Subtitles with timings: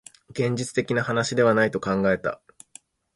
[0.31, 2.41] 現実的な話ではないと考えた